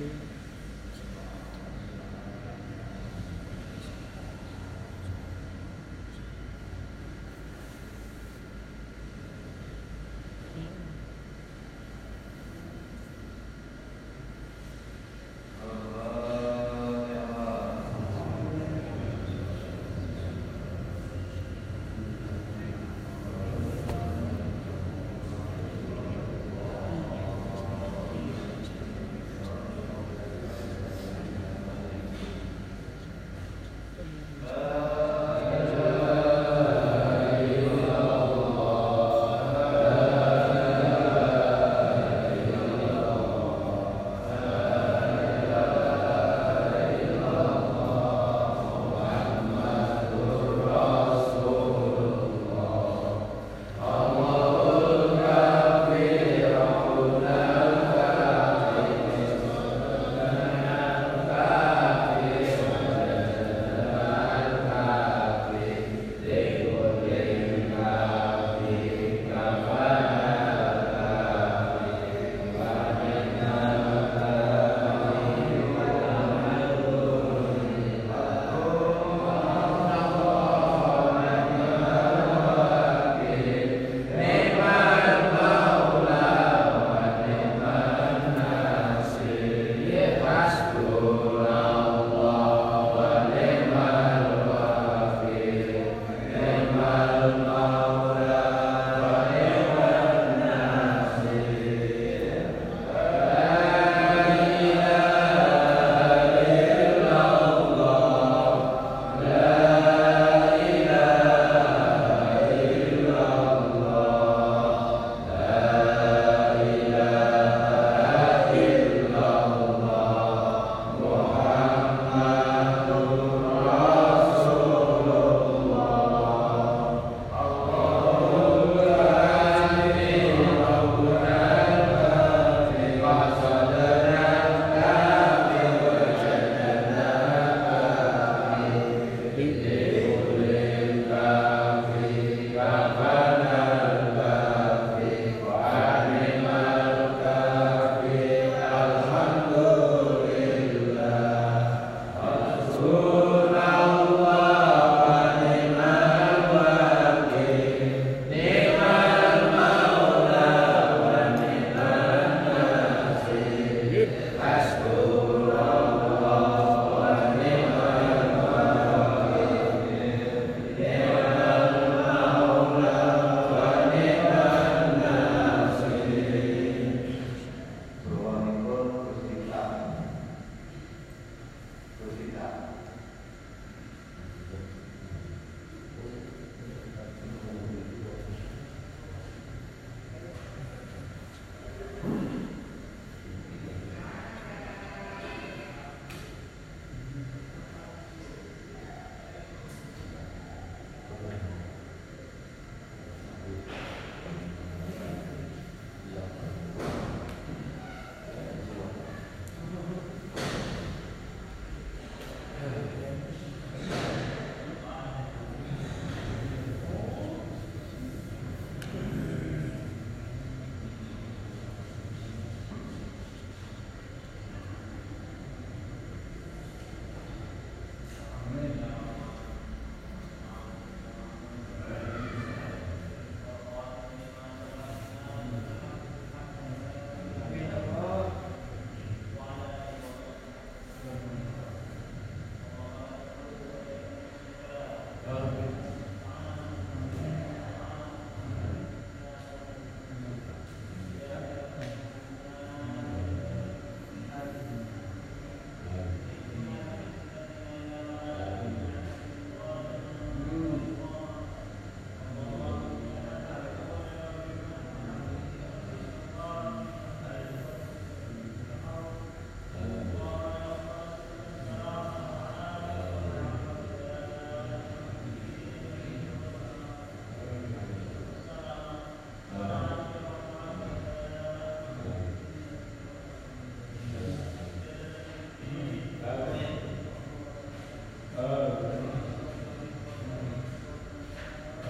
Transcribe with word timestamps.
Yeah. 0.00 0.29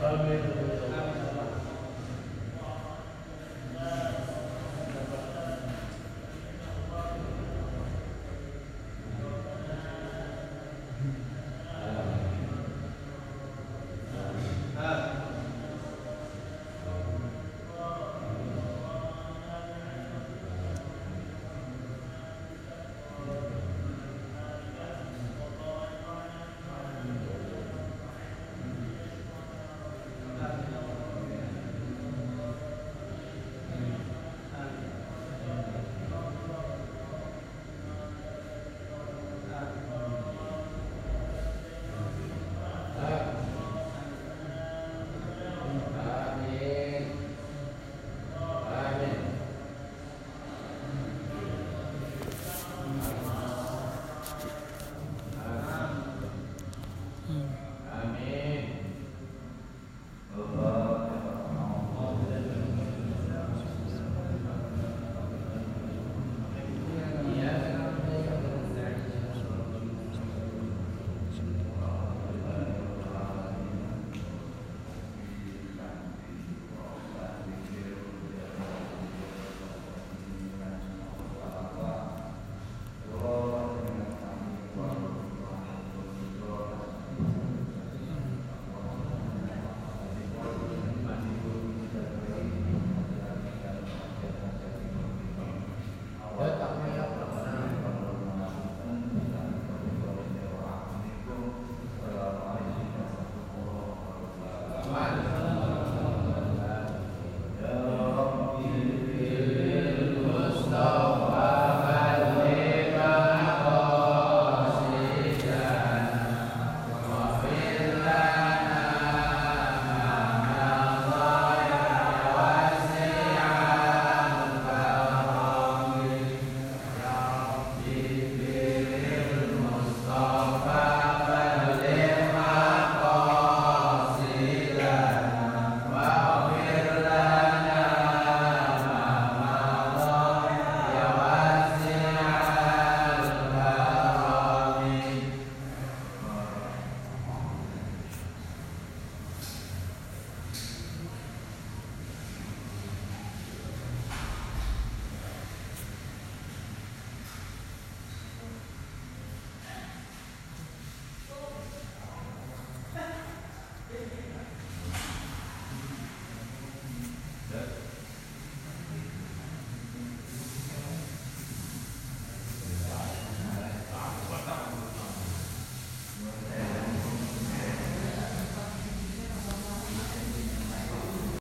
Amen. 0.03 0.50